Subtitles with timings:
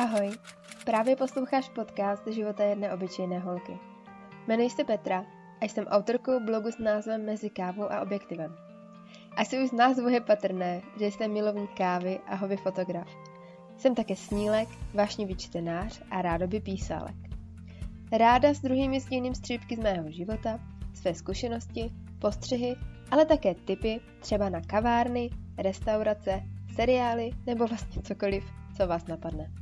[0.00, 0.30] Ahoj,
[0.84, 3.78] právě posloucháš podcast Života jedné obyčejné holky.
[4.46, 5.24] Jmenuji se Petra
[5.60, 8.56] a jsem autorkou blogu s názvem Mezi kávou a objektivem.
[9.36, 13.08] Asi už z názvu je patrné, že jsem milovník kávy a hobby fotograf.
[13.76, 17.16] Jsem také snílek, vášnivý čtenář a rádoby písálek.
[18.12, 20.60] Ráda s druhými sdílím střípky z mého života,
[20.94, 22.76] své zkušenosti, postřehy,
[23.10, 26.42] ale také tipy třeba na kavárny, restaurace,
[26.74, 28.44] seriály nebo vlastně cokoliv,
[28.76, 29.59] co vás napadne.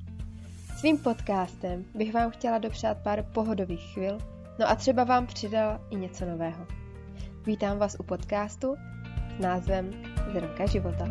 [0.79, 4.19] Svým podcastem bych vám chtěla dopřát pár pohodových chvil,
[4.59, 6.67] no a třeba vám přidala i něco nového.
[7.47, 8.77] Vítám vás u podcastu
[9.37, 9.91] s názvem
[10.33, 11.05] Zrnka života.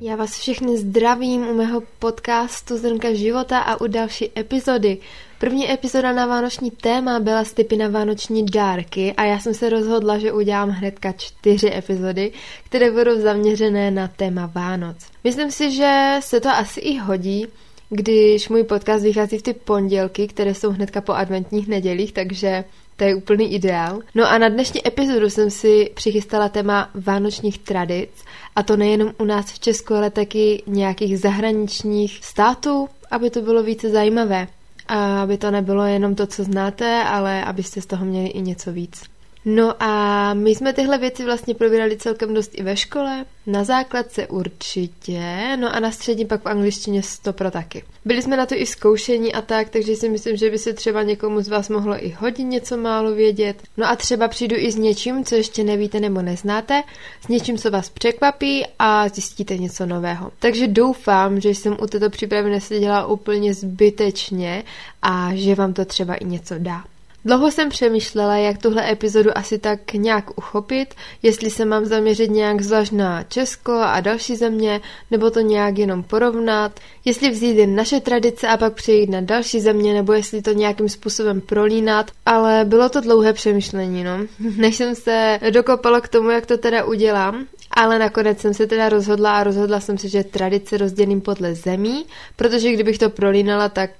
[0.00, 4.98] Já vás všechny zdravím u mého podcastu Zrnka života a u další epizody.
[5.38, 10.18] První epizoda na vánoční téma byla stypy na vánoční dárky a já jsem se rozhodla,
[10.18, 12.32] že udělám hnedka čtyři epizody,
[12.64, 14.96] které budou zaměřené na téma Vánoc.
[15.24, 17.46] Myslím si, že se to asi i hodí,
[17.90, 22.64] když můj podcast vychází v ty pondělky, které jsou hnedka po adventních nedělích, takže
[22.96, 24.00] to je úplný ideál.
[24.14, 28.10] No a na dnešní epizodu jsem si přichystala téma vánočních tradic
[28.56, 33.62] a to nejenom u nás v Česku, ale taky nějakých zahraničních států, aby to bylo
[33.62, 34.48] více zajímavé.
[34.88, 38.72] A aby to nebylo jenom to, co znáte, ale abyste z toho měli i něco
[38.72, 39.02] víc.
[39.44, 44.26] No a my jsme tyhle věci vlastně probírali celkem dost i ve škole, na základce
[44.26, 47.84] určitě, no a na střední pak v angličtině pro taky.
[48.04, 51.02] Byli jsme na to i zkoušení a tak, takže si myslím, že by se třeba
[51.02, 53.62] někomu z vás mohlo i hodit něco málo vědět.
[53.76, 56.82] No a třeba přijdu i s něčím, co ještě nevíte nebo neznáte,
[57.24, 60.32] s něčím, co vás překvapí a zjistíte něco nového.
[60.38, 64.64] Takže doufám, že jsem u této přípravy neseděla úplně zbytečně
[65.02, 66.84] a že vám to třeba i něco dá.
[67.24, 72.60] Dlouho jsem přemýšlela, jak tuhle epizodu asi tak nějak uchopit, jestli se mám zaměřit nějak
[72.60, 74.80] zvlášť na Česko a další země,
[75.10, 79.60] nebo to nějak jenom porovnat, jestli vzít jen naše tradice a pak přejít na další
[79.60, 84.18] země, nebo jestli to nějakým způsobem prolínat, ale bylo to dlouhé přemýšlení, no.
[84.56, 88.88] Než jsem se dokopala k tomu, jak to teda udělám, ale nakonec jsem se teda
[88.88, 92.04] rozhodla a rozhodla jsem se, že tradice rozdělím podle zemí,
[92.36, 93.90] protože kdybych to prolínala, tak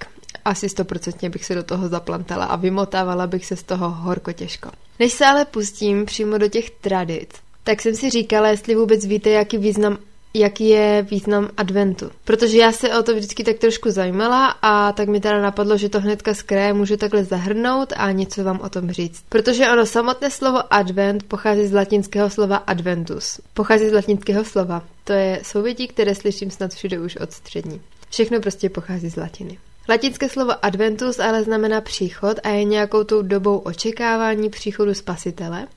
[0.45, 4.69] asi stoprocentně bych se do toho zaplantala a vymotávala bych se z toho horko těžko.
[4.99, 7.29] Než se ale pustím přímo do těch tradic,
[7.63, 9.97] tak jsem si říkala, jestli vůbec víte, jaký význam
[10.35, 12.11] jaký je význam adventu.
[12.23, 15.89] Protože já se o to vždycky tak trošku zajímala a tak mi teda napadlo, že
[15.89, 19.23] to hnedka z kraje můžu takhle zahrnout a něco vám o tom říct.
[19.29, 23.39] Protože ono samotné slovo advent pochází z latinského slova adventus.
[23.53, 24.83] Pochází z latinského slova.
[25.03, 27.81] To je souvětí, které slyším snad všude už od střední.
[28.09, 29.57] Všechno prostě pochází z latiny.
[29.89, 35.67] Latinské slovo adventus ale znamená příchod a je nějakou tou dobou očekávání příchodu spasitele,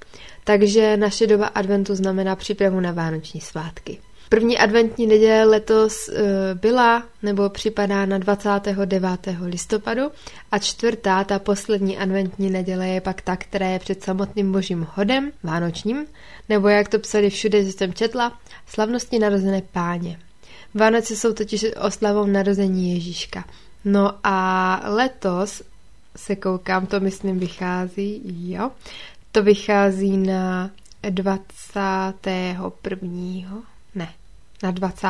[0.44, 3.98] takže naše doba adventu znamená přípravu na vánoční svátky.
[4.28, 6.14] První adventní neděle letos e,
[6.54, 9.10] byla nebo připadá na 29.
[9.46, 10.02] listopadu
[10.52, 15.32] a čtvrtá, ta poslední adventní neděle je pak ta, která je před samotným božím hodem,
[15.42, 16.06] vánočním,
[16.48, 20.18] nebo jak to psali všude, že jsem četla, slavnosti narozené páně.
[20.74, 23.44] Vánoce jsou totiž oslavou narození Ježíška.
[23.84, 25.62] No a letos
[26.16, 28.22] se koukám, to myslím vychází,
[28.52, 28.70] jo,
[29.32, 30.70] to vychází na
[31.10, 33.62] 21.
[33.94, 34.08] ne,
[34.62, 35.08] na 20.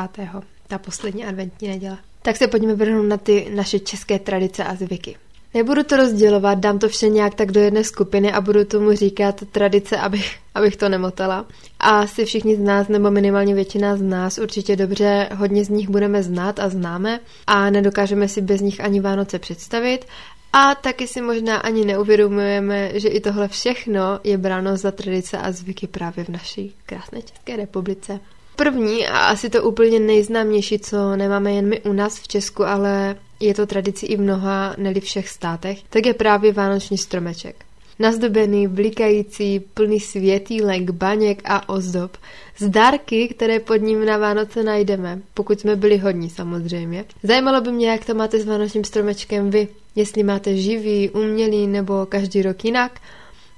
[0.67, 1.99] ta poslední adventní neděle.
[2.23, 5.17] Tak se pojďme vrhnout na ty naše české tradice a zvyky.
[5.55, 9.43] Nebudu to rozdělovat, dám to vše nějak tak do jedné skupiny a budu tomu říkat
[9.53, 11.47] tradice, abych, abych to nemotala.
[11.81, 15.89] A asi všichni z nás, nebo minimálně většina z nás, určitě dobře hodně z nich
[15.89, 20.05] budeme znát a známe a nedokážeme si bez nich ani Vánoce představit.
[20.53, 25.53] A taky si možná ani neuvědomujeme, že i tohle všechno je bráno za tradice a
[25.53, 28.21] zvyky právě v naší krásné České republice.
[28.57, 33.17] První a asi to úplně nejznámější, co nemáme jen my u nás v Česku, ale
[33.41, 37.65] je to tradici i v mnoha, neli všech státech, tak je právě vánoční stromeček.
[37.99, 42.17] Nazdobený, blikající, plný světýlek, baněk a ozdob.
[42.59, 47.05] Z dárky, které pod ním na Vánoce najdeme, pokud jsme byli hodní samozřejmě.
[47.23, 49.69] Zajímalo by mě, jak to máte s vánočním stromečkem vy.
[49.97, 53.01] Jestli máte živý, umělý nebo každý rok jinak.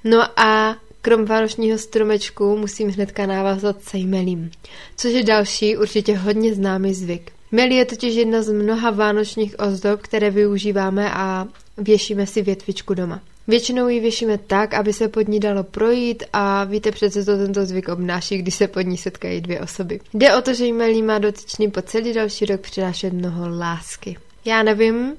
[0.03, 4.51] No a Krom vánočního stromečku musím hnedka navázat sejmelím,
[4.97, 7.31] což je další určitě hodně známý zvyk.
[7.51, 13.21] Meli je totiž jedna z mnoha vánočních ozdob, které využíváme a věšíme si větvičku doma.
[13.47, 17.65] Většinou ji věšíme tak, aby se pod ní dalo projít a víte přece, co tento
[17.65, 19.99] zvyk obnáší, když se pod ní setkají dvě osoby.
[20.13, 24.17] Jde o to, že jmelí má dotyčný po celý další rok přinášet mnoho lásky.
[24.45, 25.13] Já nevím,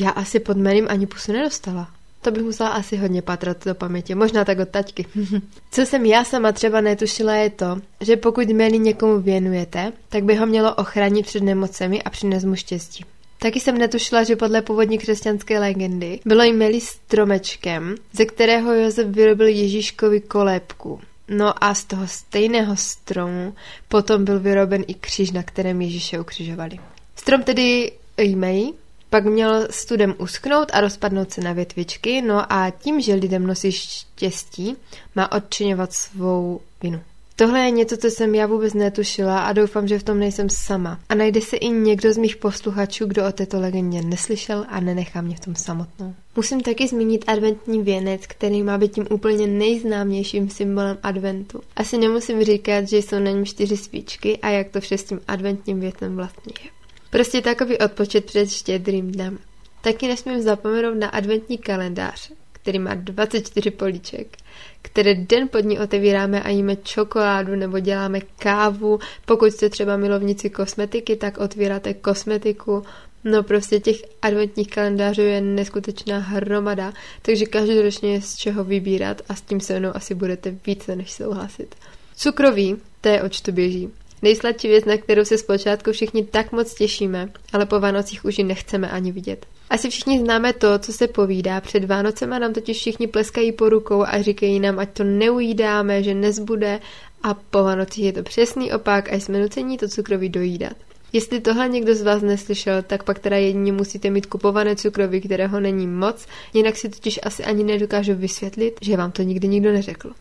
[0.00, 1.88] já asi pod melím ani pusu nedostala.
[2.22, 5.06] To bych musela asi hodně patrat do paměti, možná tak od taťky.
[5.70, 10.34] Co jsem já sama třeba netušila je to, že pokud měli někomu věnujete, tak by
[10.34, 13.04] ho mělo ochránit před nemocemi a přinést mu štěstí.
[13.38, 19.46] Taky jsem netušila, že podle původní křesťanské legendy bylo jmeli stromečkem, ze kterého Josef vyrobil
[19.46, 21.00] Ježíškovi kolébku.
[21.28, 23.54] No a z toho stejného stromu
[23.88, 26.78] potom byl vyroben i kříž, na kterém Ježíše ukřižovali.
[27.16, 28.74] Strom tedy jmejí,
[29.16, 33.72] pak měl studem uschnout a rozpadnout se na větvičky, no a tím, že lidem nosí
[33.72, 34.76] štěstí,
[35.14, 37.00] má odčiňovat svou vinu.
[37.36, 41.00] Tohle je něco, co jsem já vůbec netušila a doufám, že v tom nejsem sama.
[41.08, 45.20] A najde se i někdo z mých posluchačů, kdo o této legendě neslyšel a nenechá
[45.20, 46.14] mě v tom samotnou.
[46.36, 51.60] Musím taky zmínit adventní věnec, který má být tím úplně nejznámějším symbolem adventu.
[51.76, 55.20] Asi nemusím říkat, že jsou na něm čtyři svíčky a jak to vše s tím
[55.28, 56.70] adventním větem vlastně je.
[57.16, 59.38] Prostě takový odpočet před štědrým dnem.
[59.80, 64.36] Taky nesmím zapomenout na adventní kalendář, který má 24 políček,
[64.82, 68.98] které den pod ní otevíráme a jíme čokoládu nebo děláme kávu.
[69.26, 72.82] Pokud jste třeba milovníci kosmetiky, tak otvíráte kosmetiku.
[73.24, 76.92] No prostě těch adventních kalendářů je neskutečná hromada,
[77.22, 81.12] takže každoročně je z čeho vybírat a s tím se mnou asi budete více než
[81.12, 81.74] souhlasit.
[82.16, 83.90] Cukroví, to je oč to běží.
[84.22, 88.44] Nejsladší věc, na kterou se zpočátku všichni tak moc těšíme, ale po Vánocích už ji
[88.44, 89.46] nechceme ani vidět.
[89.70, 91.60] Asi všichni známe to, co se povídá.
[91.60, 96.14] Před Vánocema nám totiž všichni pleskají po rukou a říkají nám, ať to neujídáme, že
[96.14, 96.80] nezbude
[97.22, 100.76] a po Vánocích je to přesný opak a jsme nuceni to cukroví dojídat.
[101.12, 105.60] Jestli tohle někdo z vás neslyšel, tak pak teda jedině musíte mít kupované cukroví, kterého
[105.60, 110.12] není moc, jinak si totiž asi ani nedokážu vysvětlit, že vám to nikdy nikdo neřekl.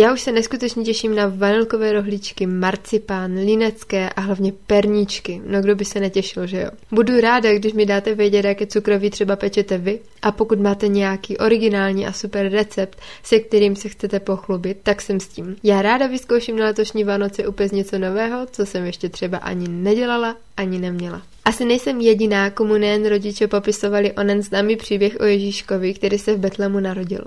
[0.00, 5.42] Já už se neskutečně těším na vanilkové rohlíčky, marcipán, linecké a hlavně perníčky.
[5.46, 6.70] No kdo by se netěšil, že jo?
[6.92, 11.38] Budu ráda, když mi dáte vědět, jaké cukroví třeba pečete vy a pokud máte nějaký
[11.38, 15.56] originální a super recept, se kterým se chcete pochlubit, tak jsem s tím.
[15.62, 20.36] Já ráda vyzkouším na letošní Vánoce úplně něco nového, co jsem ještě třeba ani nedělala,
[20.56, 21.22] ani neměla.
[21.44, 26.38] Asi nejsem jediná, komu nejen rodiče popisovali onen známý příběh o Ježíškovi, který se v
[26.38, 27.24] Betlemu narodil.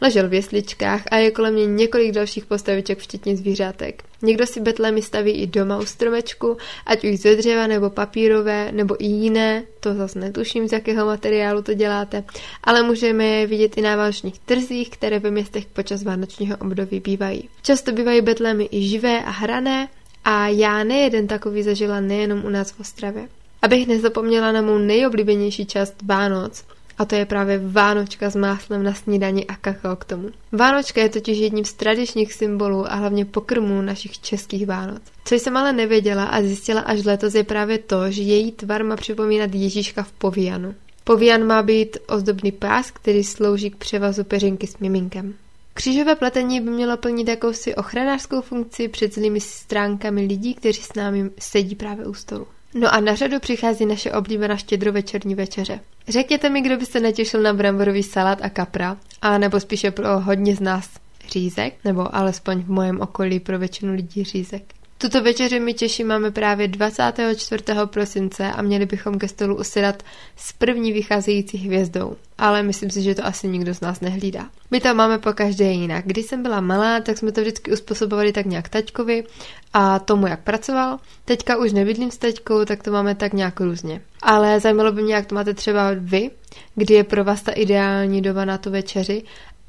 [0.00, 4.04] Ležel v jesličkách a je kolem mě několik dalších postaviček, včetně zvířátek.
[4.22, 6.56] Někdo si betlemy staví i doma u stromečku,
[6.86, 11.62] ať už ze dřeva nebo papírové, nebo i jiné, to zase netuším, z jakého materiálu
[11.62, 12.24] to děláte,
[12.64, 17.48] ale můžeme je vidět i na vánočních trzích, které ve městech počas vánočního období bývají.
[17.62, 19.88] Často bývají betlemy i živé a hrané,
[20.24, 23.28] a já nejeden takový zažila nejenom u nás v Ostravě.
[23.62, 26.64] Abych nezapomněla na mou nejoblíbenější část Vánoc,
[26.98, 30.28] a to je právě Vánočka s máslem na snídani a kakao k tomu.
[30.52, 35.02] Vánočka je totiž jedním z tradičních symbolů a hlavně pokrmů našich českých Vánoc.
[35.24, 38.96] Co jsem ale nevěděla a zjistila až letos je právě to, že její tvar má
[38.96, 40.74] připomínat Ježíška v povíjanu.
[41.04, 45.34] Povíjan má být ozdobný pás, který slouží k převazu peřinky s miminkem.
[45.74, 51.30] Křížové pletení by mělo plnit jakousi ochranářskou funkci před zlými stránkami lidí, kteří s námi
[51.38, 52.46] sedí právě u stolu.
[52.74, 55.80] No a na řadu přichází naše oblíbená štědrovečerní večeře.
[56.08, 60.20] Řekněte mi, kdo by se netěšil na bramborový salát a kapra, a nebo spíše pro
[60.20, 60.90] hodně z nás
[61.28, 64.74] řízek, nebo alespoň v mojem okolí pro většinu lidí řízek.
[65.04, 67.64] Tuto večeři mi těší máme právě 24.
[67.86, 70.02] prosince a měli bychom ke stolu usedat
[70.36, 74.48] s první vycházející hvězdou, ale myslím si, že to asi nikdo z nás nehlídá.
[74.70, 76.06] My to máme po každé jinak.
[76.06, 79.24] Když jsem byla malá, tak jsme to vždycky uspůsobovali tak nějak taťkovi
[79.72, 80.98] a tomu, jak pracoval.
[81.24, 84.00] Teďka už nebydlím s taťkou, tak to máme tak nějak různě.
[84.22, 86.30] Ale zajímalo by mě, jak to máte třeba vy,
[86.74, 89.22] kdy je pro vás ta ideální doba na tu večeři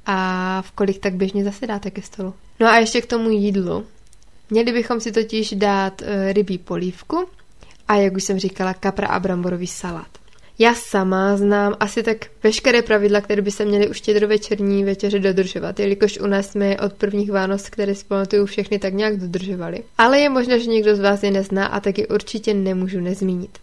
[0.05, 2.33] a v kolik tak běžně zasedáte ke stolu.
[2.59, 3.85] No a ještě k tomu jídlu.
[4.49, 7.25] Měli bychom si totiž dát e, rybí polívku
[7.87, 10.07] a jak už jsem říkala, kapra a bramborový salát.
[10.59, 15.79] Já sama znám asi tak veškeré pravidla, které by se měly už večerní večeře dodržovat,
[15.79, 19.83] jelikož u nás jsme od prvních Vánoc, které pamatuju, všechny tak nějak dodržovali.
[19.97, 23.59] Ale je možné, že někdo z vás je nezná a taky určitě nemůžu nezmínit.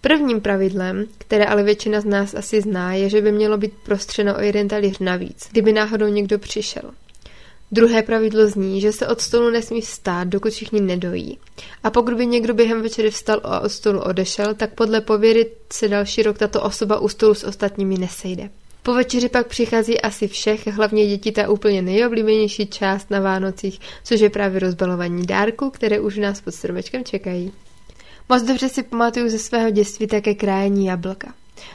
[0.00, 4.36] Prvním pravidlem, které ale většina z nás asi zná, je, že by mělo být prostřeno
[4.36, 6.90] o jeden talíř navíc, kdyby náhodou někdo přišel.
[7.72, 11.38] Druhé pravidlo zní, že se od stolu nesmí vstát, dokud všichni nedojí.
[11.82, 15.88] A pokud by někdo během večery vstal a od stolu odešel, tak podle pověry se
[15.88, 18.50] další rok tato osoba u stolu s ostatními nesejde.
[18.82, 24.20] Po večeři pak přichází asi všech, hlavně děti ta úplně nejoblíbenější část na Vánocích, což
[24.20, 27.52] je právě rozbalování dárku, které už nás pod stromečkem čekají.
[28.28, 31.34] Moc dobře si pamatuju ze svého dětství také krájení jablka.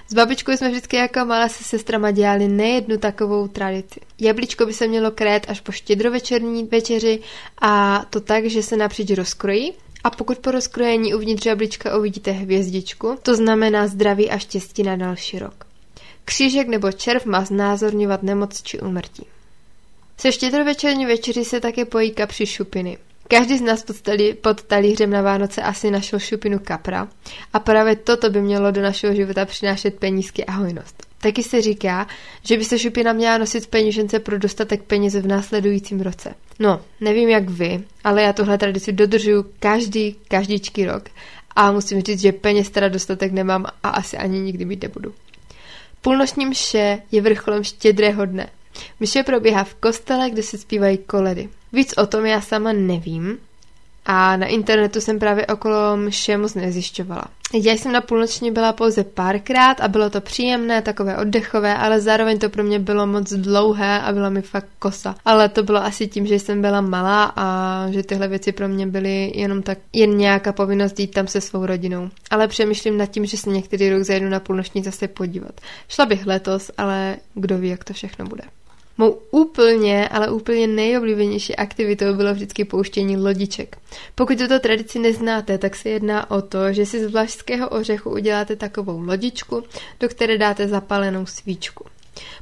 [0.09, 3.99] S babičkou jsme vždycky jako malá se sestrama dělali nejednu takovou tradici.
[4.19, 7.19] Jablíčko by se mělo krét až po štědrovečerní večeři
[7.61, 9.73] a to tak, že se napříč rozkrojí
[10.03, 15.39] a pokud po rozkrojení uvnitř jablíčka uvidíte hvězdičku, to znamená zdraví a štěstí na další
[15.39, 15.65] rok.
[16.25, 19.25] Křížek nebo červ má znázorňovat nemoc či úmrtí.
[20.17, 22.97] Se štědrovečerní večeři se také pojí kapři šupiny.
[23.27, 27.07] Každý z nás pod, talí, pod talířem na Vánoce asi našel šupinu kapra
[27.53, 31.07] a právě toto by mělo do našeho života přinášet penízky a hojnost.
[31.17, 32.07] Taky se říká,
[32.43, 36.33] že by se šupina měla nosit v peněžence pro dostatek peněz v následujícím roce.
[36.59, 41.09] No, nevím jak vy, ale já tuhle tradici dodržuju každý, každýčký rok
[41.55, 45.13] a musím říct, že peněz teda dostatek nemám a asi ani nikdy mít nebudu.
[46.01, 48.49] Půlnoční mše je vrcholem štědrého dne.
[48.99, 51.49] Mše probíhá v kostele, kde se zpívají koledy.
[51.73, 53.37] Víc o tom já sama nevím,
[54.05, 57.23] a na internetu jsem právě okolo mše moc nezjišťovala.
[57.53, 62.39] Já jsem na půlnoční byla pouze párkrát a bylo to příjemné, takové oddechové, ale zároveň
[62.39, 65.15] to pro mě bylo moc dlouhé a byla mi fakt kosa.
[65.25, 68.87] Ale to bylo asi tím, že jsem byla malá a že tyhle věci pro mě
[68.87, 72.09] byly jenom tak jen nějaká povinnost jít tam se svou rodinou.
[72.29, 75.61] Ale přemýšlím nad tím, že se některý rok zajedu na půlnoční zase podívat.
[75.89, 78.43] Šla bych letos, ale kdo ví, jak to všechno bude.
[78.97, 83.77] Mou úplně, ale úplně nejoblíbenější aktivitou bylo vždycky pouštění lodiček.
[84.15, 88.55] Pokud tuto tradici neznáte, tak se jedná o to, že si z vlašského ořechu uděláte
[88.55, 89.63] takovou lodičku,
[89.99, 91.85] do které dáte zapalenou svíčku.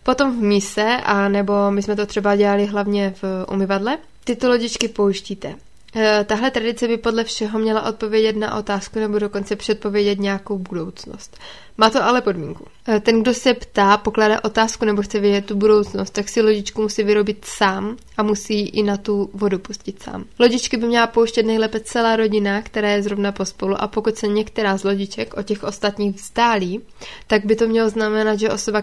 [0.04, 4.88] Potom v mise, a nebo my jsme to třeba dělali hlavně v umyvadle, tyto lodičky
[4.88, 5.56] pouštíte.
[5.96, 11.38] Eh, tahle tradice by podle všeho měla odpovědět na otázku nebo dokonce předpovědět nějakou budoucnost.
[11.78, 12.66] Má to ale podmínku.
[12.88, 16.82] Eh, ten, kdo se ptá, pokládá otázku nebo chce vědět tu budoucnost, tak si lodičku
[16.82, 20.26] musí vyrobit sám a musí i na tu vodu pustit sám.
[20.40, 24.78] Lodičky by měla pouštět nejlépe celá rodina, která je zrovna pospolu a pokud se některá
[24.78, 26.82] z lodiček od těch ostatních vzdálí,
[27.28, 28.82] tak by to mělo znamenat, že osoba,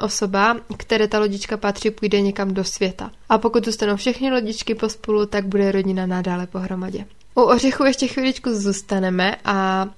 [0.00, 3.10] osoba, které ta lodička patří, půjde někam do světa.
[3.28, 7.04] A pokud zůstanou všechny lodičky pospolu, tak bude rodina nadále pohromadě.
[7.34, 9.88] U ořechu ještě chviličku zůstaneme a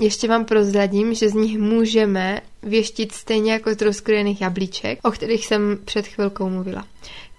[0.00, 5.46] ještě vám prozradím, že z nich můžeme věštit stejně jako z rozkrojených jablíček, o kterých
[5.46, 6.86] jsem před chvilkou mluvila.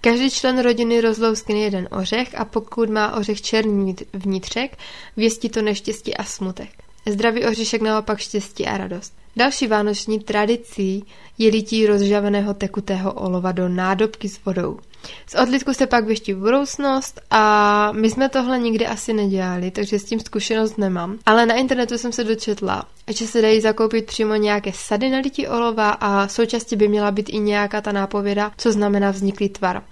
[0.00, 4.78] Každý člen rodiny rozlouskne jeden ořech a pokud má ořech černý vnitřek,
[5.16, 6.83] věstí to neštěstí a smutek.
[7.06, 9.12] Zdravý oříšek naopak štěstí a radost.
[9.36, 11.04] Další vánoční tradicí
[11.38, 14.78] je lití rozžaveného tekutého olova do nádobky s vodou.
[15.26, 20.04] Z odlitku se pak věští budoucnost a my jsme tohle nikdy asi nedělali, takže s
[20.04, 21.18] tím zkušenost nemám.
[21.26, 25.48] Ale na internetu jsem se dočetla, že se dají zakoupit přímo nějaké sady na lití
[25.48, 29.82] olova a součástí by měla být i nějaká ta nápověda, co znamená vzniklý tvar.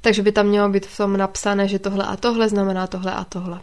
[0.00, 3.24] Takže by tam mělo být v tom napsané, že tohle a tohle znamená tohle a
[3.24, 3.60] tohle.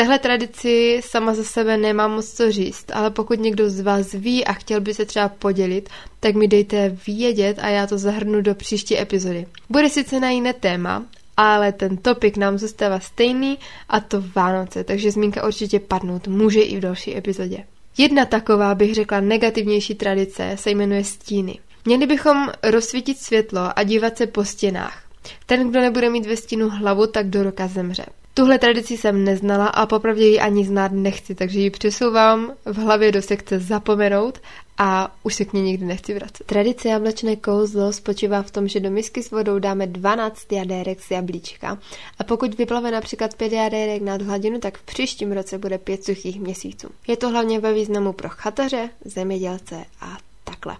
[0.00, 4.44] Téhle tradici sama za sebe nemám moc co říct, ale pokud někdo z vás ví
[4.44, 5.88] a chtěl by se třeba podělit,
[6.20, 9.46] tak mi dejte vědět a já to zahrnu do příští epizody.
[9.68, 11.04] Bude sice na jiné téma,
[11.36, 16.76] ale ten topik nám zůstává stejný a to Vánoce, takže zmínka určitě padnout může i
[16.76, 17.64] v další epizodě.
[17.98, 21.58] Jedna taková, bych řekla, negativnější tradice se jmenuje stíny.
[21.84, 25.02] Měli bychom rozsvítit světlo a dívat se po stěnách.
[25.46, 28.06] Ten, kdo nebude mít ve stínu hlavu, tak do roka zemře.
[28.34, 33.12] Tuhle tradici jsem neznala a popravdě ji ani znát nechci, takže ji přesouvám v hlavě
[33.12, 34.38] do sekce zapomenout
[34.78, 36.46] a už se k ní nikdy nechci vracet.
[36.46, 41.10] Tradice jablečné kouzlo spočívá v tom, že do misky s vodou dáme 12 jadérek z
[41.10, 41.78] jablíčka
[42.18, 46.40] a pokud vyplave například 5 jadérek nad hladinu, tak v příštím roce bude 5 suchých
[46.40, 46.88] měsíců.
[47.08, 50.76] Je to hlavně ve významu pro chataře, zemědělce a takhle.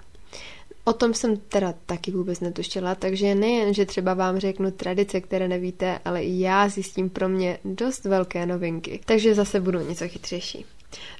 [0.91, 5.49] O tom jsem teda taky vůbec netušila, takže nejen, že třeba vám řeknu tradice, které
[5.49, 10.65] nevíte, ale i já zjistím pro mě dost velké novinky, takže zase budu něco chytřejší.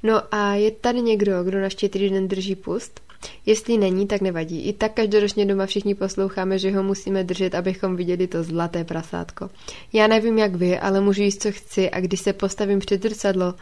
[0.03, 3.01] No a je tady někdo, kdo na štětrý den drží pust?
[3.47, 4.69] Jestli není, tak nevadí.
[4.69, 9.51] I tak každoročně doma všichni posloucháme, že ho musíme držet, abychom viděli to zlaté prasátko.
[9.93, 13.55] Já nevím jak vy, ale můžu jíst, co chci a když se postavím před zrcadlo,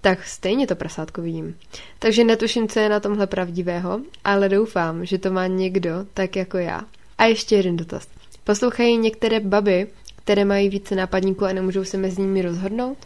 [0.00, 1.56] tak stejně to prasátko vidím.
[1.98, 6.58] Takže netuším, co je na tomhle pravdivého, ale doufám, že to má někdo tak jako
[6.58, 6.82] já.
[7.18, 8.08] A ještě jeden dotaz.
[8.44, 12.98] Poslouchají některé baby, které mají více nápadníků a nemůžou se mezi nimi rozhodnout?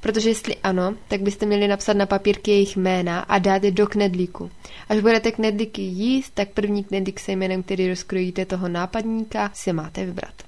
[0.00, 3.86] Protože jestli ano, tak byste měli napsat na papírky jejich jména a dát je do
[3.86, 4.50] knedlíku.
[4.88, 10.04] Až budete knedlíky jíst, tak první knedlík se jménem, který rozkrojíte toho nápadníka, si máte
[10.04, 10.47] vybrat.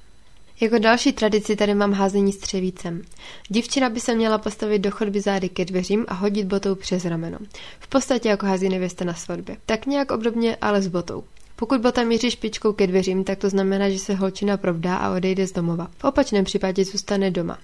[0.61, 3.03] Jako další tradici tady mám házení střevícem.
[3.49, 7.39] Dívčina by se měla postavit do chodby zády ke dveřím a hodit botou přes rameno.
[7.81, 9.57] V podstatě jako hází nevěsta na svatbě.
[9.67, 11.25] Tak nějak obdobně, ale s botou.
[11.57, 15.47] Pokud bota míří špičkou ke dveřím, tak to znamená, že se holčina provdá a odejde
[15.47, 15.89] z domova.
[15.99, 17.59] V opačném případě zůstane doma.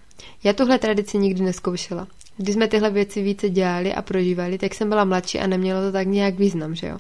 [0.45, 2.07] Já tuhle tradici nikdy neskoušela.
[2.37, 5.93] Když jsme tyhle věci více dělali a prožívali, tak jsem byla mladší a nemělo to
[5.93, 6.99] tak nějak význam, že jo.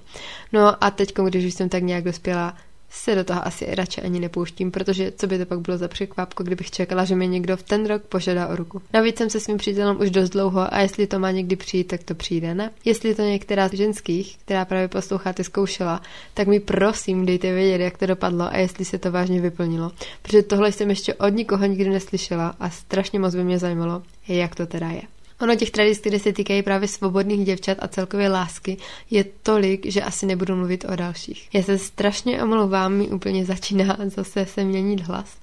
[0.52, 2.56] No a teď, když už jsem tak nějak dospěla,
[2.90, 6.44] se do toho asi radši ani nepouštím, protože co by to pak bylo za překvapko,
[6.44, 8.82] kdybych čekala, že mi někdo v ten rok požádá o ruku.
[8.92, 12.02] Navíc jsem se svým přítelem už dost dlouho a jestli to má někdy přijít, tak
[12.02, 12.70] to přijde, ne?
[12.84, 16.00] Jestli to některá z ženských, která právě posloucháte, zkoušela,
[16.34, 19.92] tak mi prosím dejte vědět, jak to dopadlo a jestli se to vážně vyplnilo.
[20.22, 24.54] Protože tohle jsem ještě od nikoho nikdy neslyšela a strašně moc by mě zajímalo, jak
[24.54, 25.02] to teda je.
[25.40, 28.76] Ono těch tradic, které se týkají právě svobodných děvčat a celkově lásky,
[29.10, 31.48] je tolik, že asi nebudu mluvit o dalších.
[31.52, 35.36] Já se strašně omlouvám, mi úplně začíná zase se měnit hlas.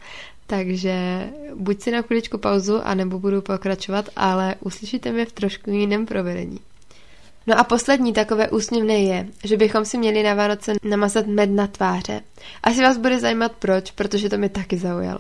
[0.48, 6.06] Takže buď si na chviličku pauzu, anebo budu pokračovat, ale uslyšíte mě v trošku jiném
[6.06, 6.60] provedení.
[7.48, 11.68] No a poslední takové úsměvné je, že bychom si měli na Vánoce namazat med na
[11.68, 12.22] tváře.
[12.64, 15.20] Asi vás bude zajímat proč, protože to mi taky zaujalo.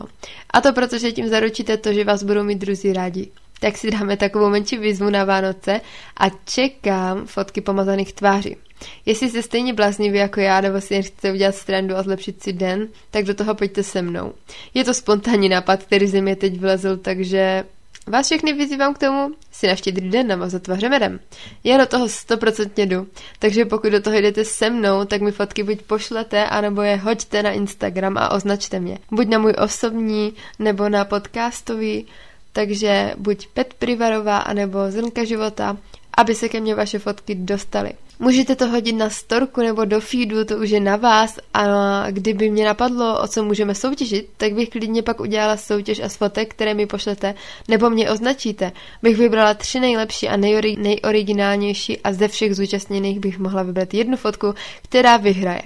[0.49, 3.31] A to protože tím zaručíte to, že vás budou mít druzí rádi
[3.63, 5.81] tak si dáme takovou menší výzvu na Vánoce
[6.17, 8.57] a čekám fotky pomazaných tváří.
[9.05, 12.87] Jestli jste stejně blázniví jako já, nebo si chcete udělat strandu a zlepšit si den,
[13.11, 14.33] tak do toho pojďte se mnou.
[14.73, 17.63] Je to spontánní nápad, který ze mě teď vlezl, takže
[18.07, 21.19] vás všechny vyzývám k tomu si na štědrý den namazat tváře medem.
[21.63, 23.07] Já do toho stoprocentně jdu,
[23.39, 27.43] takže pokud do toho jdete se mnou, tak mi fotky buď pošlete, anebo je hoďte
[27.43, 28.97] na Instagram a označte mě.
[29.11, 32.05] Buď na můj osobní, nebo na podcastový,
[32.53, 35.77] takže buď Pet Privarová, anebo Zrnka života,
[36.17, 37.93] aby se ke mně vaše fotky dostaly.
[38.19, 41.63] Můžete to hodit na storku nebo do feedu, to už je na vás a
[42.11, 46.51] kdyby mě napadlo, o co můžeme soutěžit, tak bych klidně pak udělala soutěž a fotek,
[46.51, 47.35] které mi pošlete
[47.67, 48.71] nebo mě označíte.
[49.03, 54.17] Bych vybrala tři nejlepší a nejori- nejoriginálnější a ze všech zúčastněných bych mohla vybrat jednu
[54.17, 55.61] fotku, která vyhraje.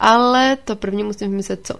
[0.00, 1.74] Ale to první musím vymyslet co.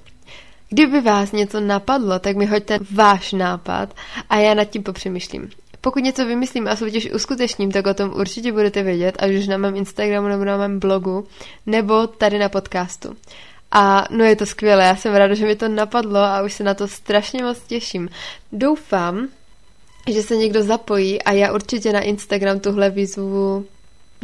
[0.75, 3.95] Kdyby vás něco napadlo, tak mi hoďte váš nápad
[4.31, 5.51] a já nad tím popřemýšlím.
[5.81, 9.57] Pokud něco vymyslím a soutěž uskutečním, tak o tom určitě budete vědět, ať už na
[9.57, 11.27] mém Instagramu nebo na mém blogu,
[11.67, 13.17] nebo tady na podcastu.
[13.73, 16.65] A no je to skvělé, já jsem ráda, že mi to napadlo a už se
[16.65, 18.09] na to strašně moc těším.
[18.53, 19.29] Doufám,
[20.09, 23.67] že se někdo zapojí a já určitě na Instagram tuhle výzvu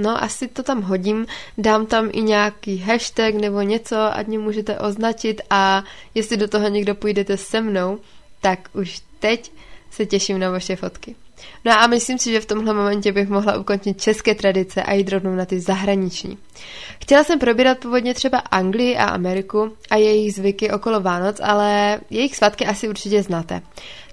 [0.00, 1.26] No, asi to tam hodím,
[1.58, 6.68] dám tam i nějaký hashtag nebo něco, ať mě můžete označit a jestli do toho
[6.68, 7.98] někdo půjdete se mnou,
[8.40, 9.52] tak už teď
[9.90, 11.14] se těším na vaše fotky.
[11.64, 15.08] No a myslím si, že v tomhle momentě bych mohla ukončit české tradice a jít
[15.08, 16.38] rovnou na ty zahraniční.
[17.02, 22.36] Chtěla jsem probírat původně třeba Anglii a Ameriku a jejich zvyky okolo Vánoc, ale jejich
[22.36, 23.62] svatky asi určitě znáte.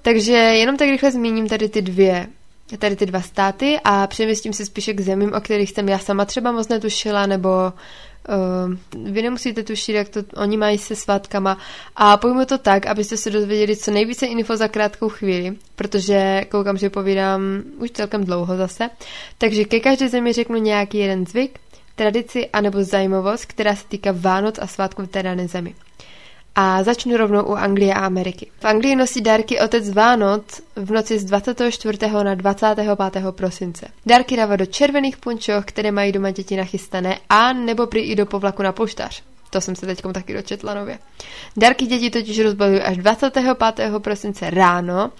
[0.02, 2.28] Takže jenom tak rychle zmíním tady ty dvě
[2.78, 6.26] tady ty dva státy a přemístím se spíše k zemím, o kterých jsem já sama
[6.26, 11.58] třeba moc netušila, nebo uh, vy nemusíte tušit, jak to oni mají se svátkama
[11.96, 16.78] a pojmu to tak, abyste se dozvěděli co nejvíce info za krátkou chvíli, protože koukám,
[16.78, 17.42] že povídám
[17.78, 18.90] už celkem dlouho zase,
[19.38, 21.60] takže ke každé zemi řeknu nějaký jeden zvyk,
[21.96, 25.76] tradici anebo zajímavost, která se týká Vánoc a svátků v té dané zemi.
[26.60, 28.48] A začnu rovnou u Anglie a Ameriky.
[28.60, 31.98] V Anglii nosí dárky otec Vánoc v noci z 24.
[32.24, 33.32] na 25.
[33.32, 33.88] prosince.
[34.06, 38.26] Dárky dává do červených punčoch, které mají doma děti nachystané, a nebo prý i do
[38.26, 39.24] povlaku na poštář.
[39.50, 41.00] To jsem se teď taky dočetla nově.
[41.58, 44.00] Dárky děti totiž rozbalují až 25.
[44.00, 45.12] prosince ráno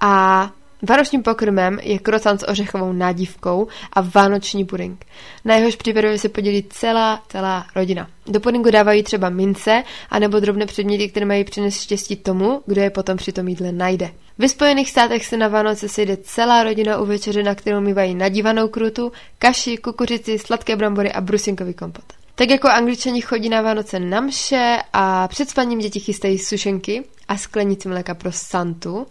[0.00, 0.50] a
[0.82, 5.06] Vánočním pokrmem je krocan s ořechovou nádívkou a vánoční puding.
[5.44, 8.08] Na jehož přípravě se podělí celá, celá rodina.
[8.26, 12.90] Do pudingu dávají třeba mince anebo drobné předměty, které mají přinést štěstí tomu, kdo je
[12.90, 14.10] potom při tom jídle najde.
[14.38, 18.68] Ve Spojených státech se na Vánoce sejde celá rodina u večeře, na kterou mývají nadívanou
[18.68, 22.04] krutu, kaši, kukuřici, sladké brambory a brusinkový kompot.
[22.34, 27.36] Tak jako angličani chodí na Vánoce na mše a před spaním děti chystají sušenky a
[27.36, 29.06] sklenici mléka pro Santu,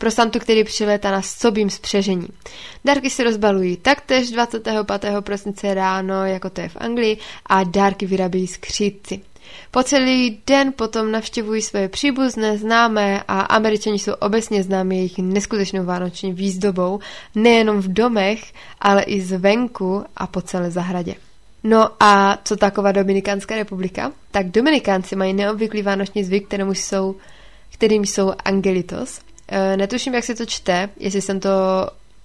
[0.00, 2.28] pro Santu, který přilétá na sobým spřežení.
[2.84, 5.20] Dárky se rozbalují taktéž 25.
[5.20, 9.20] prosince ráno, jako to je v Anglii, a dárky vyrábějí skřídci.
[9.70, 15.84] Po celý den potom navštěvují své příbuzné, známé a američani jsou obecně známi jejich neskutečnou
[15.84, 17.00] vánoční výzdobou,
[17.34, 21.14] nejenom v domech, ale i zvenku a po celé zahradě.
[21.64, 24.12] No a co taková Dominikánská republika?
[24.30, 27.16] Tak Dominikánci mají neobvyklý vánoční zvyk, kterým jsou,
[27.72, 29.20] kterým jsou angelitos.
[29.50, 31.50] Eh, netuším, jak se to čte, jestli jsem to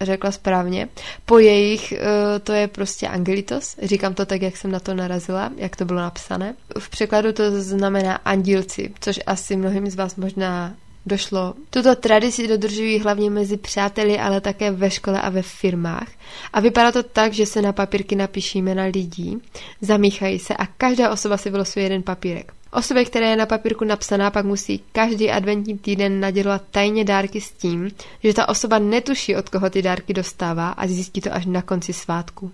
[0.02, 0.90] řekla správně.
[1.26, 3.76] Po jejich eh, to je prostě angelitos.
[3.82, 6.56] Říkám to tak, jak jsem na to narazila, jak to bylo napsané.
[6.80, 10.74] V překladu to znamená andílci, což asi mnohým z vás možná
[11.06, 11.54] došlo.
[11.70, 16.08] Tuto tradici dodržují hlavně mezi přáteli, ale také ve škole a ve firmách.
[16.54, 19.38] A vypadá to tak, že se na papírky napíší jména lidí,
[19.82, 22.54] zamíchají se a každá osoba si vylosuje jeden papírek.
[22.71, 27.51] Osobě, která je na papírku napsaná, pak musí každý adventní týden nadělovat tajně dárky s
[27.51, 27.91] tím,
[28.23, 31.93] že ta osoba netuší, od koho ty dárky dostává a zjistí to až na konci
[31.93, 32.51] svátku.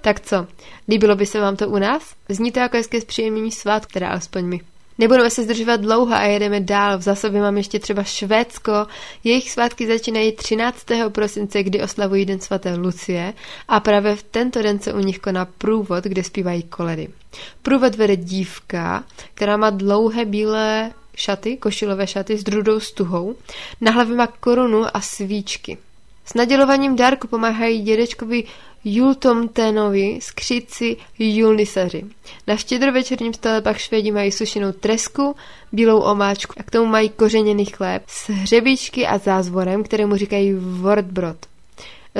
[0.00, 0.46] Tak co,
[0.88, 2.14] líbilo by se vám to u nás?
[2.28, 4.60] Zní to jako hezké zpříjemnění svátku, teda alespoň mi.
[4.98, 6.98] Nebudeme se zdržovat dlouho a jedeme dál.
[6.98, 8.72] V zásobě mám ještě třeba Švédsko.
[9.24, 10.86] Jejich svátky začínají 13.
[11.08, 13.34] prosince, kdy oslavují Den svaté Lucie
[13.68, 17.08] a právě v tento den se u nich koná průvod, kde zpívají koledy.
[17.62, 19.04] Průvod vede dívka,
[19.34, 23.34] která má dlouhé bílé šaty, košilové šaty s drudou stuhou.
[23.80, 25.78] Na hlavě má korunu a svíčky.
[26.24, 28.44] S nadělováním dárku pomáhají dědečkovi
[28.84, 32.04] Jultomténovi skříci Julnisaři.
[32.46, 35.36] Na štědrovečerním stole pak švédi mají sušenou tresku,
[35.72, 41.36] bílou omáčku a k tomu mají kořeněný chléb s hřebíčky a zázvorem, kterému říkají Wortbrod.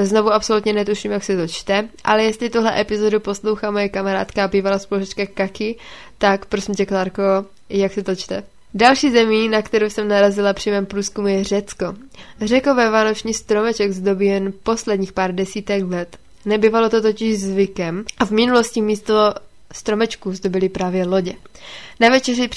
[0.02, 4.48] Znovu absolutně netuším, jak se to čte, ale jestli tohle epizodu poslouchá moje kamarádka a
[4.48, 5.76] bývalá spolužečka Kaki,
[6.18, 7.22] tak prosím tě, Klárko,
[7.68, 8.42] jak se to čte?
[8.74, 11.94] Další zemí, na kterou jsem narazila při mém průzkumu, je Řecko.
[12.40, 16.16] Řekové vánoční stromeček zdobí jen posledních pár desítek let.
[16.44, 19.34] Nebývalo to totiž zvykem a v minulosti místo
[19.72, 21.34] stromečků zdobily právě lodě.
[22.00, 22.48] Na večeři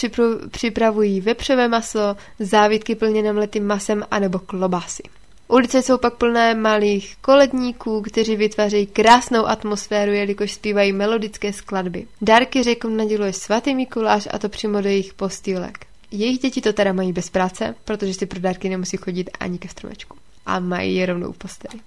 [0.52, 5.04] připravují vepřové maso, závitky plněné mletým masem anebo klobásy.
[5.48, 12.08] Ulice jsou pak plné malých koledníků, kteří vytvářejí krásnou atmosféru, jelikož zpívají melodické skladby.
[12.22, 15.86] Dárky řekům naděluje svatý Mikuláš a to přímo do jejich postýlek.
[16.12, 19.68] Jejich děti to teda mají bez práce, protože si pro dárky nemusí chodit ani ke
[19.70, 20.18] stromečku.
[20.46, 21.80] A mají je rovnou v posteli.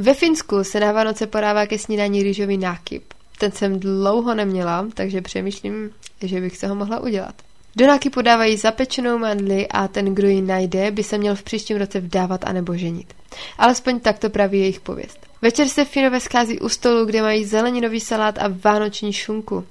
[0.00, 3.02] Ve Finsku se na Vánoce podává ke snídaní rýžový nákyp.
[3.38, 5.90] Ten jsem dlouho neměla, takže přemýšlím,
[6.22, 7.34] že bych se ho mohla udělat.
[7.76, 11.76] Do nákypu dávají zapečenou mandli a ten, kdo ji najde, by se měl v příštím
[11.76, 13.14] roce vdávat anebo ženit.
[13.58, 15.26] Alespoň tak to praví jejich pověst.
[15.42, 19.64] Večer se Finové schází u stolu, kde mají zeleninový salát a vánoční šunku.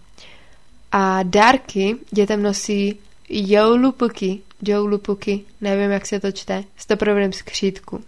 [0.91, 8.03] A dárky dětem nosí joulupuky, joulupuky, nevím, jak se to čte, s toprovým skřítku.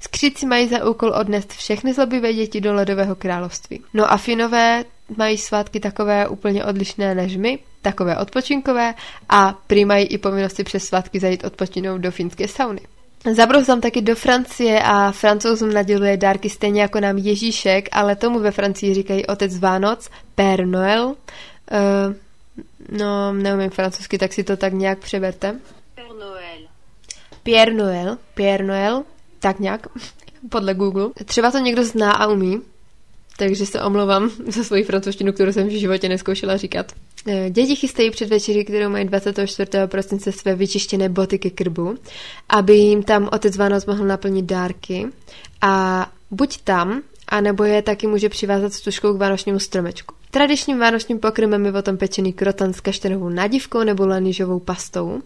[0.00, 3.82] Skříci mají za úkol odnést všechny zlobivé děti do ledového království.
[3.94, 4.84] No a Finové
[5.16, 8.94] mají svátky takové úplně odlišné než my, takové odpočinkové
[9.28, 12.80] a prý mají i povinnosti přes svátky zajít odpočinout do finské sauny.
[13.32, 18.50] Zabrouzám taky do Francie a francouzům naděluje dárky stejně jako nám Ježíšek, ale tomu ve
[18.50, 21.04] Francii říkají otec Vánoc, Père Noël.
[21.04, 21.14] Uh,
[22.98, 25.54] no, neumím francouzsky, tak si to tak nějak přeberte.
[25.94, 26.68] Père Noël.
[27.42, 29.04] Pierre Noël, Pierre Noël,
[29.44, 29.86] tak nějak,
[30.48, 31.08] podle Google.
[31.24, 32.60] Třeba to někdo zná a umí,
[33.38, 36.92] takže se omlouvám za svoji francouzštinu, kterou jsem v životě neskoušela říkat.
[37.28, 39.70] Eh, děti chystají před večeří, kterou mají 24.
[39.86, 41.94] prosince své vyčištěné boty ke krbu,
[42.48, 45.06] aby jim tam otec Vánoc mohl naplnit dárky
[45.60, 50.14] a buď tam, anebo je taky může přivázat stužkou k vánočnímu stromečku.
[50.30, 55.22] Tradičním vánočním pokrmem je potom pečený krotan s kaštenovou nadívkou nebo lanižovou pastou,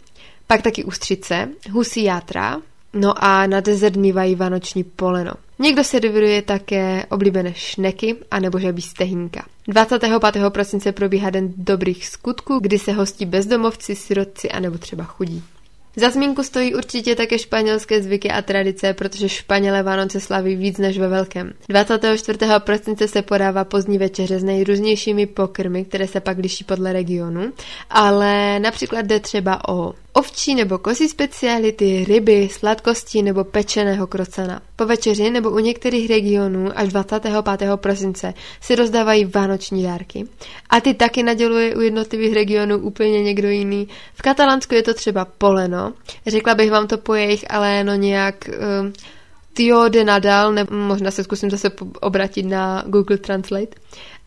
[0.47, 2.61] pak taky ústřice, husí játra,
[2.93, 5.33] No a na dezert mývají vánoční poleno.
[5.59, 9.45] Někdo serviruje také oblíbené šneky anebo žabí stehínka.
[9.69, 10.51] 25.
[10.51, 15.45] prosince probíhá Den dobrých skutků, kdy se hostí bezdomovci, sirotci anebo třeba chudí.
[15.99, 20.99] Za zmínku stojí určitě také španělské zvyky a tradice, protože Španělé Vánoce slaví víc než
[20.99, 21.53] ve velkém.
[21.69, 22.39] 24.
[22.59, 27.53] prosince se podává pozdní večeře s nejrůznějšími pokrmy, které se pak liší podle regionu,
[27.91, 34.63] ale například jde třeba o ovčí nebo kozí speciality, ryby, sladkosti nebo pečeného krocana.
[34.77, 37.33] Po večeři nebo u některých regionů až 25.
[37.77, 40.25] prosince se rozdávají vánoční dárky.
[40.71, 43.89] A ty taky naděluje u jednotlivých regionů úplně někdo jiný.
[44.15, 45.88] V Katalánsku je to třeba poleno.
[46.27, 48.49] Řekla bych vám to po jejich, ale no nějak...
[48.49, 48.93] Uh,
[49.59, 51.71] Tio de Nadal, nebo možná se zkusím zase
[52.01, 53.81] obratit na Google Translate.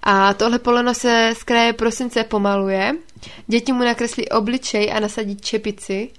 [0.04, 2.96] A tohle poleno se z kraje prosince pomaluje,
[3.48, 6.10] děti mu nakreslí obličej a nasadí čepici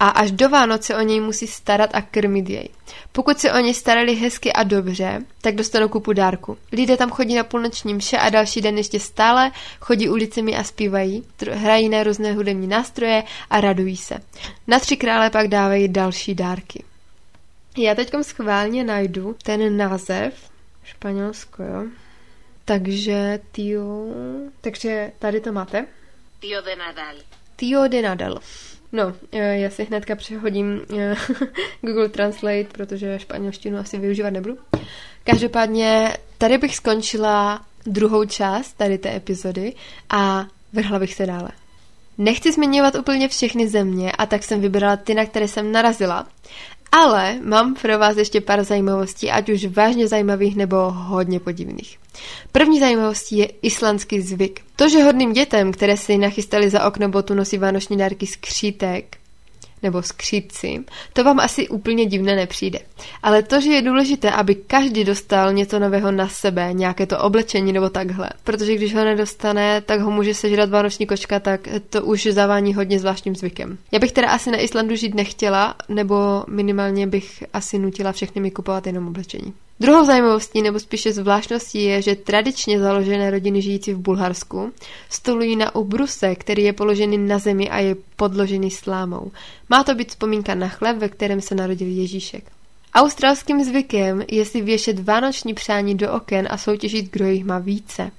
[0.00, 2.68] a až do Vánoce o něj musí starat a krmit jej.
[3.12, 6.58] Pokud se o něj starali hezky a dobře, tak dostanou kupu dárku.
[6.72, 11.24] Lidé tam chodí na půlnoční mše a další den ještě stále chodí ulicemi a zpívají,
[11.52, 14.14] hrají na různé hudební nástroje a radují se.
[14.66, 16.84] Na tři krále pak dávají další dárky.
[17.78, 20.34] Já teď schválně najdu ten název,
[20.84, 21.84] Španělsko, jo.
[22.64, 24.06] Takže Tio,
[24.60, 25.86] takže tady to máte.
[26.40, 27.14] Tio de Nadal.
[27.56, 28.40] Tio de Nadal.
[28.96, 31.14] No, eh, já si hnedka přehodím eh,
[31.80, 34.58] Google Translate, protože španělštinu asi využívat nebudu.
[35.24, 39.74] Každopádně tady bych skončila druhou část tady té epizody
[40.10, 41.48] a vrhla bych se dále.
[42.18, 46.26] Nechci zmiňovat úplně všechny země a tak jsem vybrala ty, na které jsem narazila.
[47.02, 51.98] Ale mám pro vás ještě pár zajímavostí, ať už vážně zajímavých nebo hodně podivných.
[52.52, 54.60] První zajímavostí je islandský zvyk.
[54.76, 58.36] To, že hodným dětem, které si nachystali za okno botu, nosí vánoční dárky z
[59.82, 62.78] nebo skřídci, to vám asi úplně divné nepřijde.
[63.22, 67.72] Ale to, že je důležité, aby každý dostal něco nového na sebe, nějaké to oblečení
[67.72, 72.26] nebo takhle, protože když ho nedostane, tak ho může sežrat vánoční kočka, tak to už
[72.26, 73.78] zavání hodně zvláštním zvykem.
[73.92, 78.50] Já bych teda asi na Islandu žít nechtěla, nebo minimálně bych asi nutila všechny mi
[78.50, 79.54] kupovat jenom oblečení.
[79.80, 84.72] Druhou zajímavostí nebo spíše zvláštností je, že tradičně založené rodiny žijící v Bulharsku
[85.10, 89.30] stolují na obruse, který je položený na zemi a je podložený slámou.
[89.68, 92.44] Má to být vzpomínka na chleb, ve kterém se narodil Ježíšek.
[92.94, 98.10] Australským zvykem je si věšet vánoční přání do oken a soutěžit, kdo jich má více.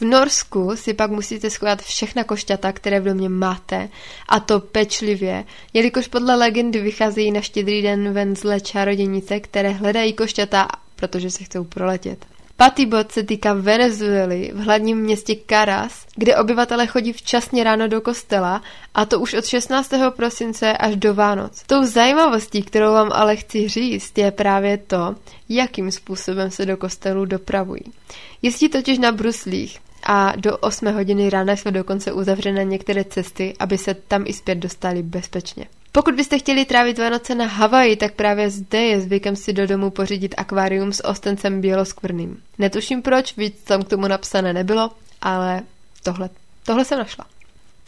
[0.00, 3.88] V Norsku si pak musíte schovat všechna košťata, které v domě máte,
[4.28, 10.12] a to pečlivě, jelikož podle legendy vycházejí na štědrý den ven zlé čarodějnice, které hledají
[10.12, 12.26] košťata, protože se chcou proletět.
[12.56, 18.00] Patý bod se týká Venezuely v hlavním městě Caras, kde obyvatele chodí včasně ráno do
[18.00, 18.62] kostela
[18.94, 19.90] a to už od 16.
[20.16, 21.62] prosince až do Vánoc.
[21.66, 25.14] Tou zajímavostí, kterou vám ale chci říct, je právě to,
[25.48, 27.82] jakým způsobem se do kostelu dopravují.
[28.42, 33.78] Jezdí totiž na bruslích, a do 8 hodiny rána jsou dokonce uzavřené některé cesty, aby
[33.78, 35.66] se tam i zpět dostali bezpečně.
[35.92, 39.90] Pokud byste chtěli trávit Vánoce na Havaji, tak právě zde je zvykem si do domu
[39.90, 42.42] pořídit akvárium s ostencem běloskvrným.
[42.58, 44.90] Netuším proč, víc tam k tomu napsané nebylo,
[45.22, 45.62] ale
[46.02, 46.30] tohle,
[46.64, 47.26] tohle jsem našla.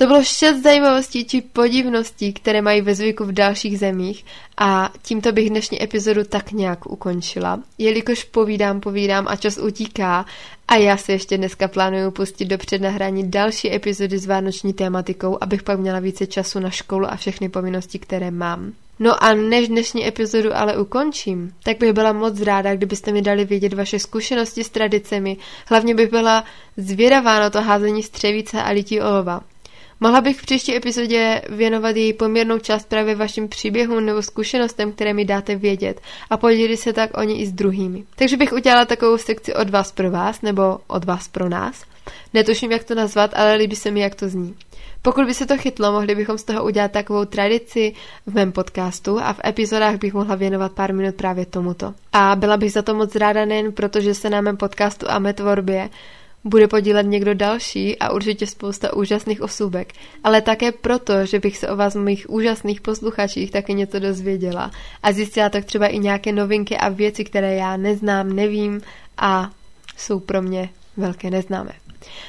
[0.02, 4.24] To bylo šest zajímavostí či podivností, které mají ve zvyku v dalších zemích
[4.56, 10.26] a tímto bych dnešní epizodu tak nějak ukončila, jelikož povídám, povídám a čas utíká
[10.68, 15.62] a já se ještě dneska plánuju pustit do přednahrání další epizody s vánoční tématikou, abych
[15.62, 18.72] pak měla více času na školu a všechny povinnosti, které mám.
[18.98, 23.44] No a než dnešní epizodu ale ukončím, tak bych byla moc ráda, kdybyste mi dali
[23.44, 25.36] vědět vaše zkušenosti s tradicemi.
[25.66, 26.44] Hlavně bych byla
[26.76, 29.40] zvědavá na to házení střevíce a lití olova.
[30.02, 35.14] Mohla bych v příští epizodě věnovat její poměrnou část právě vašim příběhům nebo zkušenostem, které
[35.14, 38.04] mi dáte vědět a podělit se tak o ně i s druhými.
[38.16, 41.84] Takže bych udělala takovou sekci od vás pro vás nebo od vás pro nás.
[42.34, 44.54] Netuším, jak to nazvat, ale líbí se mi, jak to zní.
[45.02, 47.94] Pokud by se to chytlo, mohli bychom z toho udělat takovou tradici
[48.26, 51.94] v mém podcastu a v epizodách bych mohla věnovat pár minut právě tomuto.
[52.12, 55.18] A byla bych za to moc ráda nejen proto, že se na mém podcastu a
[55.18, 55.88] mé tvorbě
[56.44, 59.92] bude podílet někdo další a určitě spousta úžasných osůbek,
[60.24, 64.70] ale také proto, že bych se o vás, mých úžasných posluchačích, taky něco dozvěděla
[65.02, 68.80] a zjistila tak třeba i nějaké novinky a věci, které já neznám, nevím
[69.18, 69.50] a
[69.96, 71.72] jsou pro mě velké neznámé.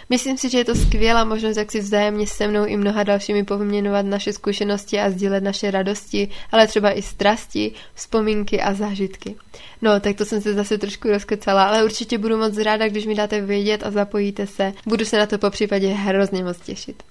[0.10, 3.44] Myslím si, že je to skvělá možnost, jak si vzájemně se mnou i mnoha dalšími
[3.44, 9.36] povyměňovat naše zkušenosti a sdílet naše radosti, ale třeba i strasti, vzpomínky a zážitky.
[9.82, 13.16] No, tak to jsem se zase trošku rozkecala, ale určitě budu moc ráda, když mi
[13.16, 14.74] dáte vědět a zapojíte se.
[14.86, 17.04] Budu se na to po případě hrozně moc těšit.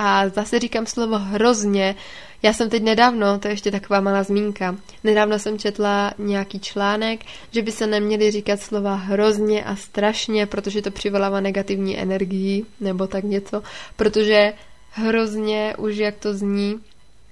[0.00, 1.94] A zase říkám slovo hrozně.
[2.42, 7.20] Já jsem teď nedávno, to je ještě taková malá zmínka, nedávno jsem četla nějaký článek,
[7.50, 13.06] že by se neměly říkat slova hrozně a strašně, protože to přivolává negativní energii, nebo
[13.06, 13.62] tak něco,
[13.96, 14.52] protože
[14.90, 16.80] hrozně, už jak to zní,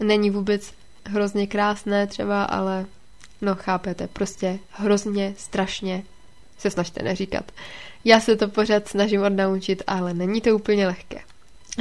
[0.00, 0.72] není vůbec
[1.04, 2.86] hrozně krásné třeba, ale
[3.42, 6.02] no chápete, prostě hrozně, strašně
[6.58, 7.52] se snažte neříkat.
[8.04, 11.18] Já se to pořád snažím odnaučit, ale není to úplně lehké.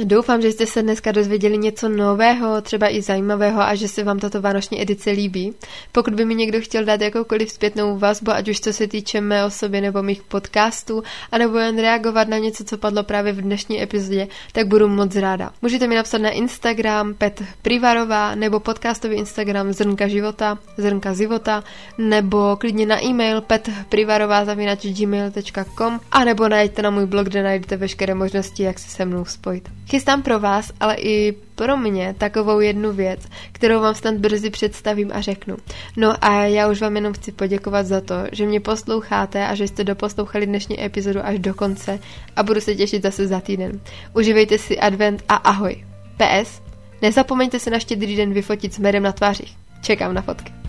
[0.04, 4.18] Doufám, že jste se dneska dozvěděli něco nového, třeba i zajímavého a že se vám
[4.18, 5.54] tato vánoční edice líbí.
[5.92, 9.44] Pokud by mi někdo chtěl dát jakoukoliv zpětnou vazbu, ať už co se týče mé
[9.44, 14.28] osoby nebo mých podcastů, anebo jen reagovat na něco, co padlo právě v dnešní epizodě,
[14.52, 15.50] tak budu moc ráda.
[15.62, 21.64] Můžete mi napsat na Instagram Pet Privarová nebo podcastový Instagram Zrnka života, Zrnka života,
[21.98, 28.62] nebo klidně na e-mail petprivarová.gmail.com a nebo najděte na můj blog, kde najdete veškeré možnosti,
[28.62, 29.68] jak se se mnou spojit.
[29.90, 33.20] Chystám pro vás, ale i pro mě takovou jednu věc,
[33.52, 35.56] kterou vám snad brzy představím a řeknu.
[35.96, 39.68] No a já už vám jenom chci poděkovat za to, že mě posloucháte a že
[39.68, 41.98] jste doposlouchali dnešní epizodu až do konce
[42.36, 43.80] a budu se těšit zase za týden.
[44.14, 45.84] Užívejte si advent a ahoj.
[46.16, 46.62] PS,
[47.02, 49.56] nezapomeňte se na štědrý den vyfotit s medem na tvářích.
[49.82, 50.65] Čekám na fotky.